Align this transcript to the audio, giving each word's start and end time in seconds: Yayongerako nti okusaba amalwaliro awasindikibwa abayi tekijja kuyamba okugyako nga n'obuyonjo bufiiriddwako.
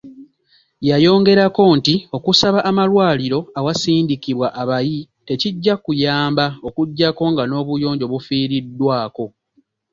Yayongerako 0.89 1.63
nti 1.77 1.95
okusaba 2.17 2.59
amalwaliro 2.69 3.39
awasindikibwa 3.59 4.47
abayi 4.61 4.99
tekijja 5.25 5.73
kuyamba 5.83 6.45
okugyako 6.67 7.23
nga 7.31 7.43
n'obuyonjo 7.45 8.05
bufiiriddwako. 8.11 9.25